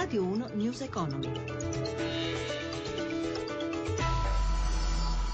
Radio 0.00 0.24
1 0.24 0.48
News 0.54 0.80
Economy. 0.80 1.26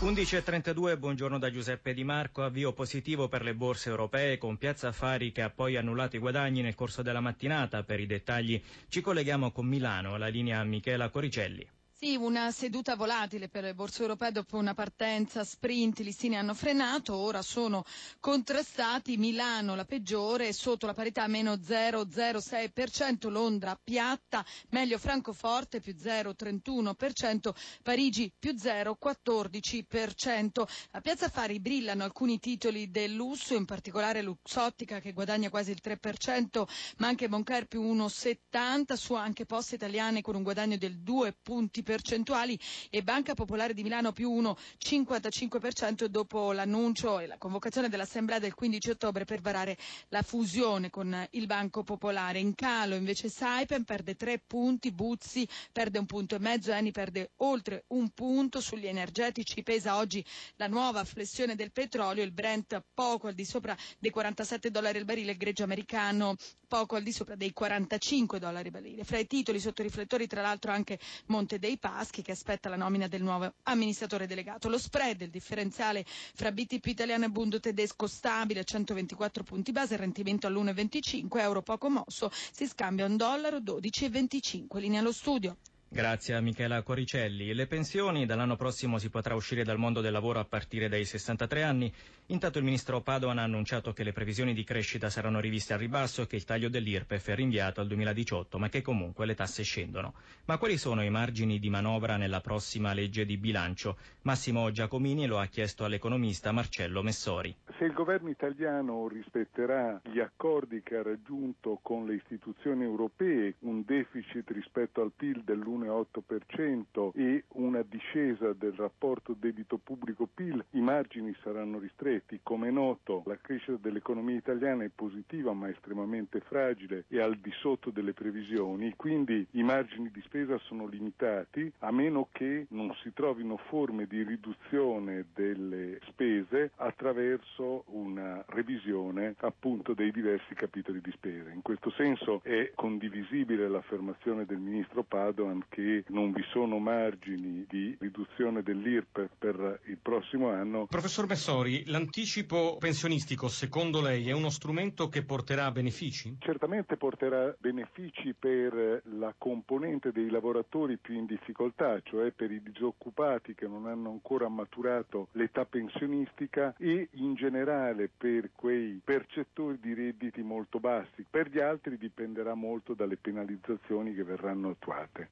11.32, 0.01 0.99
buongiorno 0.99 1.39
da 1.39 1.53
Giuseppe 1.53 1.95
Di 1.95 2.03
Marco, 2.03 2.43
avvio 2.43 2.73
positivo 2.73 3.29
per 3.29 3.45
le 3.45 3.55
borse 3.55 3.91
europee 3.91 4.39
con 4.39 4.57
Piazza 4.59 4.89
Affari 4.89 5.31
che 5.31 5.43
ha 5.43 5.51
poi 5.51 5.77
annullato 5.77 6.17
i 6.17 6.19
guadagni 6.19 6.63
nel 6.63 6.75
corso 6.75 7.03
della 7.03 7.21
mattinata. 7.21 7.85
Per 7.85 8.01
i 8.01 8.07
dettagli 8.07 8.61
ci 8.89 9.01
colleghiamo 9.01 9.53
con 9.53 9.67
Milano, 9.67 10.17
la 10.17 10.27
linea 10.27 10.65
Michela 10.65 11.11
Coricelli. 11.11 11.65
Sì, 11.99 12.15
una 12.15 12.51
seduta 12.51 12.95
volatile 12.95 13.49
per 13.49 13.63
le 13.63 13.73
borse 13.73 14.03
europee 14.03 14.31
dopo 14.31 14.59
una 14.59 14.75
partenza 14.75 15.45
sprint, 15.45 16.01
i 16.01 16.05
listini 16.05 16.37
hanno 16.37 16.53
frenato, 16.53 17.17
ora 17.17 17.41
sono 17.41 17.87
contrastati, 18.21 19.17
Milano 19.17 19.75
la 19.75 19.87
peggiore, 19.87 20.53
sotto 20.53 20.85
la 20.85 20.93
parità 20.93 21.27
meno 21.27 21.55
0,06%, 21.55 23.31
Londra 23.31 23.81
piatta, 23.83 24.45
meglio 24.73 24.99
Francoforte 24.99 25.81
più 25.81 25.95
0,31%, 25.99 27.55
Parigi 27.83 28.31
più 28.39 28.53
0,14%. 28.53 30.65
A 30.91 31.01
Piazza 31.01 31.25
Affari 31.25 31.61
brillano 31.61 32.05
alcuni 32.05 32.39
titoli 32.39 32.91
del 32.91 33.15
lusso, 33.15 33.55
in 33.55 33.65
particolare 33.65 34.21
Luxottica 34.21 35.01
che 35.01 35.15
guadagna 35.15 35.49
quasi 35.49 35.71
il 35.71 35.81
3%, 35.83 36.65
ma 36.99 37.07
anche 37.07 37.27
Boncair 37.31 37.69
più 37.69 37.81
1,70%, 37.83 38.93
su 38.97 39.15
anche 39.15 39.47
Poste 39.47 39.77
Italiane 39.77 40.21
con 40.21 40.35
un 40.35 40.43
guadagno 40.43 40.77
del 40.77 40.99
2 41.01 41.35
punti 41.43 41.85
percentuali 41.87 42.59
e 42.91 43.05
Banca 43.05 43.35
Popolare 43.35 43.73
di 43.73 43.85
Milano 43.85 44.11
più 44.11 44.29
1,55% 44.33 46.07
dopo 46.07 46.51
l'annuncio 46.51 47.21
e 47.21 47.29
la 47.29 47.39
convocazione 47.39 47.89
dell'Assemblea 47.89 48.41
del 48.41 48.55
15 48.55 48.91
ottobre 48.91 49.25
per 49.25 49.41
varare 49.41 49.79
la 50.09 50.23
fusione 50.23 50.91
con 50.91 51.27
il 51.31 51.47
Banco 51.47 51.85
Popolare. 51.85 52.41
In 52.41 52.57
calo 52.57 52.97
invece 52.97 53.29
Saipem 53.29 53.85
perde 53.85 54.17
3 54.17 54.43
punti, 54.45 54.91
Buzzi 54.91 55.49
perde 55.71 56.01
un 56.01 56.07
punto 56.07 56.35
e 56.35 56.41
mezzo, 56.41 56.73
Eni 56.73 56.91
perde 56.91 57.31
oltre 57.37 57.85
un 57.89 58.11
punto. 58.11 58.61
Sugli 58.61 58.89
energetici 58.89 59.63
pesa 59.63 59.97
oggi 59.97 60.25
la 60.57 60.67
nuova 60.67 61.05
flessione 61.05 61.55
del 61.55 61.71
petrolio, 61.71 62.25
il 62.25 62.33
Brent 62.33 62.83
poco 62.93 63.29
al 63.29 63.35
di 63.35 63.45
sopra 63.45 63.77
dei 64.01 64.11
47 64.11 64.73
dollari 64.73 64.99
al 64.99 65.05
barile, 65.05 65.31
il 65.31 65.39
greggio 65.39 65.63
americano 65.63 66.35
poco 66.67 66.97
al 66.97 67.05
di 67.05 67.13
sopra 67.13 67.37
dei 67.37 67.53
45 67.53 68.41
dollari 68.41 68.67
al 68.67 68.73
barile. 68.73 69.05
Fra 69.05 69.19
i 69.19 69.27
titoli 69.29 69.61
sotto 69.61 69.83
riflettori 69.85 70.27
tra 70.27 70.43
l'altro 70.43 70.73
anche 70.73 70.99
Monte 71.27 71.59
dei 71.61 71.76
Paschi 71.79 72.23
che 72.23 72.33
aspetta 72.33 72.69
la 72.69 72.77
nomina 72.77 73.07
del 73.09 73.23
nuovo 73.23 73.53
amministratore 73.65 74.27
delegato. 74.27 74.69
Lo 74.69 74.79
spread, 74.79 75.21
il 75.23 75.31
differenziale 75.31 76.05
fra 76.07 76.53
BTP 76.53 76.87
italiano 76.87 77.25
e 77.25 77.31
Bundo 77.31 77.61
tedesco 77.61 78.07
stabile 78.07 78.61
a 78.61 78.65
124 78.65 79.43
punti 79.43 79.73
base, 79.73 79.95
il 79.95 80.01
rendimento 80.01 80.47
all'1,25, 80.47 81.27
euro 81.41 81.63
poco 81.63 81.89
mosso, 81.91 82.31
si 82.53 82.67
scambia 82.67 83.05
un 83.07 83.17
dollaro 83.17 83.59
12,25. 83.59 84.79
Linea 84.79 85.01
allo 85.01 85.13
studio. 85.13 85.57
Grazie 85.89 86.35
a 86.35 86.41
Michela 86.41 86.83
Coricelli. 86.83 87.55
Le 87.55 87.67
pensioni 87.69 88.27
dall'anno 88.27 88.57
prossimo 88.57 88.99
si 88.99 89.09
potrà 89.09 89.37
uscire 89.37 89.63
dal 89.63 89.79
mondo 89.79 90.01
del 90.01 90.13
lavoro 90.13 90.41
a 90.41 90.45
partire 90.45 90.89
dai 90.89 91.05
63 91.05 91.63
anni. 91.63 91.93
Intanto 92.27 92.59
il 92.59 92.65
ministro 92.65 93.01
Padoan 93.01 93.39
ha 93.39 93.45
annunciato 93.45 93.93
che 93.93 94.03
le 94.03 94.13
previsioni 94.13 94.53
di 94.53 94.65
crescita 94.65 95.09
saranno 95.09 95.39
riviste 95.39 95.75
al 95.75 95.79
ribasso 95.79 96.23
e 96.23 96.27
che 96.27 96.35
il 96.35 96.45
taglio 96.45 96.69
dell'IRPEF 96.69 97.29
è 97.29 97.35
rinviato 97.37 97.81
al 97.81 97.87
2018, 97.87 98.59
ma 98.59 98.69
che 98.69 98.83
comunque 98.83 99.27
le 99.27 99.37
tasse 99.37 99.63
scendono. 99.63 100.15
Ma 100.47 100.59
quali 100.59 100.77
sono 100.77 101.05
i 101.05 101.09
margini 101.09 101.61
di 101.61 101.71
manovra 101.71 102.17
nella 102.17 102.41
prossima 102.41 102.93
legge 102.93 103.25
di 103.25 103.37
bilancio? 103.37 103.97
Massimo 104.23 104.71
Giacomini 104.73 105.27
lo 105.27 105.39
ha 105.39 105.47
chiesto 105.47 105.85
all'economista 105.85 106.51
Marcello 106.51 107.01
Messori. 107.03 107.55
Se 107.79 107.85
il 107.85 107.93
governo 107.93 108.29
italiano 108.29 109.07
rispetterà 109.07 110.01
gli 110.03 110.19
accordi 110.19 110.83
che 110.83 110.97
ha 110.97 111.03
raggiunto 111.03 111.79
con 111.81 112.07
le 112.07 112.17
istituzioni 112.17 112.83
europee, 112.83 113.55
un 113.61 113.85
deficit 113.87 114.51
rispetto 114.51 115.01
al 115.01 115.13
PIL 115.15 115.43
dell'1 115.45 115.85
1,8% 115.87 117.11
e 117.15 117.45
una 117.55 117.83
discesa 117.83 118.53
del 118.53 118.73
rapporto 118.73 119.35
debito 119.39 119.79
pubblico-PIL, 119.79 120.65
i 120.71 120.81
margini 120.81 121.35
saranno 121.43 121.79
ristretti. 121.79 122.41
Come 122.43 122.69
è 122.69 122.71
noto, 122.71 123.23
la 123.27 123.39
crescita 123.41 123.79
dell'economia 123.81 124.37
italiana 124.37 124.85
è 124.85 124.91
positiva 124.95 125.53
ma 125.53 125.69
estremamente 125.69 126.41
fragile 126.41 127.05
e 127.09 127.21
al 127.21 127.37
di 127.37 127.53
sotto 127.61 127.91
delle 127.91 128.13
previsioni, 128.13 128.95
quindi 128.97 129.47
i 129.53 129.63
margini 129.63 130.11
di 130.11 130.21
spesa 130.23 130.59
sono 130.59 130.87
limitati 130.87 131.73
a 131.79 131.91
meno 131.91 132.29
che 132.33 132.67
non 132.71 132.93
si 133.03 133.13
trovino 133.13 133.57
forme 133.69 134.07
di 134.07 134.23
riduzione 134.23 135.27
delle 135.35 135.99
spese 136.07 136.73
attraverso 136.77 137.85
una 137.89 138.45
revisione 138.49 139.35
appunto 139.39 139.95
dei 139.95 140.11
diversi 140.11 140.55
capitoli 140.55 141.01
di 141.01 141.11
spesa. 141.13 141.51
In 141.51 141.63
questo 141.63 141.91
senso 141.91 142.41
è 142.43 142.73
condivisibile 142.75 143.69
l'affermazione 143.69 144.45
del 144.47 144.59
ministro 144.59 145.03
Padoan 145.03 145.65
che 145.69 146.05
non 146.09 146.33
vi 146.33 146.43
sono 146.51 146.79
margini 146.79 147.65
di 147.69 147.97
riduzione 148.01 148.63
dell'IRP 148.63 149.29
per 149.39 149.81
il 149.87 149.99
prossimo 150.01 150.51
anno. 150.51 150.87
Professor 150.87 151.27
Messori, 151.27 151.85
l'anticipo 151.87 152.77
pensionistico 152.79 153.49
secondo 153.49 154.01
lei 154.01 154.29
è 154.29 154.33
uno 154.33 154.51
strumento 154.51 155.09
che 155.09 155.25
porterà 155.25 155.71
benefici? 155.71 156.37
Certamente 156.39 156.97
porterà 156.97 157.55
benefici 157.59 158.35
per 158.39 159.03
la 159.05 159.35
componente 159.37 160.13
dei 160.13 160.29
lavoratori 160.31 160.97
più 160.97 161.15
in 161.15 161.27
difficoltà, 161.27 162.01
cioè 162.03 162.31
per 162.33 162.51
i 162.51 162.63
disoccupati 162.63 163.55
che 163.55 163.67
non 163.67 163.87
hanno 163.87 164.11
ancora 164.11 164.49
maturato 164.49 165.29
l'età 165.33 165.65
pensionistica 165.65 166.75
e 166.79 167.09
in 167.13 167.35
generale 167.35 168.11
per 168.17 168.51
quei 168.55 169.01
percettori 169.03 169.79
di 169.81 169.95
redditi 169.95 170.43
molto 170.43 170.79
bassi. 170.79 171.25
Per 171.29 171.49
gli 171.49 171.59
altri 171.59 171.97
dipenderà 171.99 172.55
molto 172.55 172.95
dalle 172.95 173.17
penalizzazioni 173.17 174.15
che 174.15 174.25
verranno 174.25 174.71
attuate. 174.71 175.31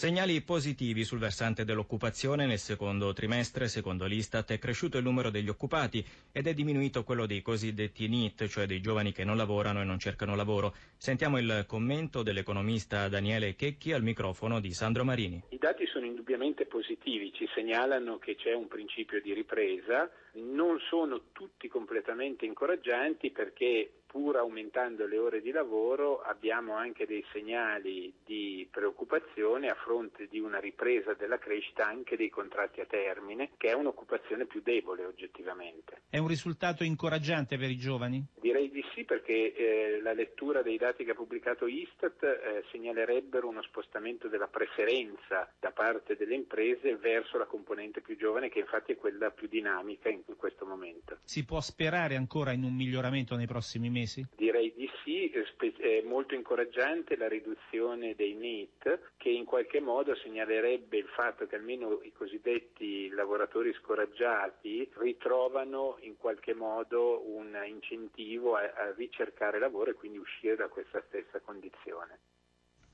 Segnali 0.00 0.40
positivi 0.40 1.04
sul 1.04 1.18
versante 1.18 1.66
dell'occupazione 1.66 2.46
nel 2.46 2.56
secondo 2.56 3.12
trimestre, 3.12 3.68
secondo 3.68 4.06
l'Istat, 4.06 4.50
è 4.52 4.58
cresciuto 4.58 4.96
il 4.96 5.04
numero 5.04 5.28
degli 5.28 5.50
occupati 5.50 6.02
ed 6.32 6.46
è 6.46 6.54
diminuito 6.54 7.04
quello 7.04 7.26
dei 7.26 7.42
cosiddetti 7.42 8.08
NIT, 8.08 8.46
cioè 8.46 8.64
dei 8.64 8.80
giovani 8.80 9.12
che 9.12 9.24
non 9.24 9.36
lavorano 9.36 9.82
e 9.82 9.84
non 9.84 9.98
cercano 9.98 10.34
lavoro. 10.34 10.74
Sentiamo 10.96 11.36
il 11.36 11.64
commento 11.66 12.22
dell'economista 12.22 13.10
Daniele 13.10 13.54
Checchi 13.54 13.92
al 13.92 14.02
microfono 14.02 14.58
di 14.58 14.72
Sandro 14.72 15.04
Marini. 15.04 15.42
I 15.50 15.58
dati 15.58 15.84
sono 15.84 16.06
indubbiamente 16.06 16.64
positivi, 16.64 17.34
ci 17.34 17.46
segnalano 17.54 18.16
che 18.16 18.36
c'è 18.36 18.54
un 18.54 18.68
principio 18.68 19.20
di 19.20 19.34
ripresa, 19.34 20.10
non 20.32 20.78
sono 20.88 21.24
tutti 21.32 21.68
completamente 21.68 22.46
incoraggianti 22.46 23.30
perché 23.32 23.99
pur 24.20 24.36
aumentando 24.36 25.06
le 25.06 25.16
ore 25.16 25.40
di 25.40 25.50
lavoro 25.50 26.20
abbiamo 26.20 26.74
anche 26.74 27.06
dei 27.06 27.24
segnali 27.32 28.12
di 28.22 28.68
preoccupazione 28.70 29.68
a 29.68 29.74
fronte 29.74 30.28
di 30.28 30.38
una 30.38 30.60
ripresa 30.60 31.14
della 31.14 31.38
crescita 31.38 31.86
anche 31.86 32.18
dei 32.18 32.28
contratti 32.28 32.82
a 32.82 32.86
termine, 32.86 33.52
che 33.56 33.68
è 33.68 33.72
un'occupazione 33.72 34.44
più 34.44 34.60
debole 34.60 35.06
oggettivamente. 35.06 36.02
È 36.10 36.18
un 36.18 36.28
risultato 36.28 36.84
incoraggiante 36.84 37.56
per 37.56 37.70
i 37.70 37.78
giovani? 37.78 38.22
Direi 38.38 38.70
di 38.70 38.84
sì 38.94 39.04
perché 39.04 39.54
eh, 39.54 40.00
la 40.02 40.12
lettura 40.12 40.60
dei 40.60 40.76
dati 40.76 41.02
che 41.02 41.12
ha 41.12 41.14
pubblicato 41.14 41.66
Istat 41.66 42.22
eh, 42.22 42.64
segnalerebbero 42.70 43.48
uno 43.48 43.62
spostamento 43.62 44.28
della 44.28 44.48
preferenza 44.48 45.50
da 45.58 45.70
parte 45.70 46.14
delle 46.16 46.34
imprese 46.34 46.96
verso 46.96 47.38
la 47.38 47.46
componente 47.46 48.02
più 48.02 48.18
giovane 48.18 48.50
che 48.50 48.58
infatti 48.58 48.92
è 48.92 48.96
quella 48.96 49.30
più 49.30 49.48
dinamica 49.48 50.10
in 50.10 50.24
questo 50.36 50.66
momento. 50.66 51.18
Si 51.24 51.44
può 51.46 51.60
sperare 51.60 52.16
ancora 52.16 52.52
in 52.52 52.64
un 52.64 52.74
miglioramento 52.74 53.34
nei 53.34 53.46
prossimi 53.46 53.88
mesi? 53.88 54.08
Mesi? 54.10 54.26
Direi 54.34 54.72
di 54.74 54.90
sì, 55.04 55.30
è 55.30 56.02
molto 56.02 56.34
incoraggiante 56.34 57.16
la 57.16 57.28
riduzione 57.28 58.14
dei 58.14 58.34
NEET 58.34 59.12
che 59.16 59.28
in 59.28 59.44
qualche 59.44 59.80
modo 59.80 60.14
segnalerebbe 60.16 60.96
il 60.96 61.08
fatto 61.08 61.46
che 61.46 61.56
almeno 61.56 62.00
i 62.02 62.12
cosiddetti 62.12 63.08
lavoratori 63.10 63.72
scoraggiati 63.74 64.90
ritrovano 64.96 65.96
in 66.00 66.16
qualche 66.16 66.54
modo 66.54 67.22
un 67.26 67.56
incentivo 67.66 68.56
a, 68.56 68.72
a 68.74 68.92
ricercare 68.92 69.58
lavoro 69.58 69.90
e 69.90 69.94
quindi 69.94 70.18
uscire 70.18 70.56
da 70.56 70.68
questa 70.68 71.02
stessa 71.06 71.40
condizione. 71.40 72.18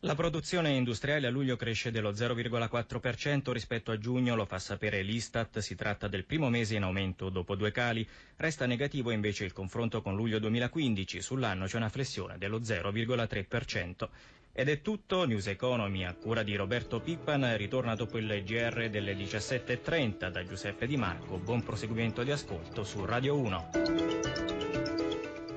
La 0.00 0.14
produzione 0.14 0.72
industriale 0.72 1.26
a 1.26 1.30
luglio 1.30 1.56
cresce 1.56 1.90
dello 1.90 2.12
0,4% 2.12 3.50
rispetto 3.50 3.90
a 3.90 3.98
giugno, 3.98 4.36
lo 4.36 4.44
fa 4.44 4.58
sapere 4.58 5.00
l'Istat, 5.00 5.58
si 5.60 5.74
tratta 5.74 6.06
del 6.06 6.26
primo 6.26 6.50
mese 6.50 6.76
in 6.76 6.82
aumento 6.82 7.30
dopo 7.30 7.54
due 7.54 7.72
cali. 7.72 8.06
Resta 8.36 8.66
negativo 8.66 9.10
invece 9.10 9.44
il 9.44 9.54
confronto 9.54 10.02
con 10.02 10.14
luglio 10.14 10.38
2015, 10.38 11.22
sull'anno 11.22 11.64
c'è 11.64 11.78
una 11.78 11.88
flessione 11.88 12.36
dello 12.36 12.60
0,3%. 12.60 14.08
Ed 14.52 14.68
è 14.68 14.82
tutto, 14.82 15.24
News 15.24 15.46
Economy 15.46 16.04
a 16.04 16.14
cura 16.14 16.42
di 16.42 16.54
Roberto 16.56 17.00
Pippan 17.00 17.56
ritorna 17.56 17.94
dopo 17.94 18.18
il 18.18 18.42
GR 18.44 18.90
delle 18.90 19.14
17.30 19.14 20.30
da 20.30 20.44
Giuseppe 20.44 20.86
Di 20.86 20.98
Marco. 20.98 21.38
Buon 21.38 21.62
proseguimento 21.62 22.22
di 22.22 22.30
ascolto 22.30 22.84
su 22.84 23.02
Radio 23.06 23.38
1. 23.38 23.70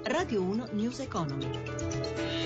Radio 0.04 0.42
1 0.42 0.68
News 0.72 1.00
Economy. 1.00 2.39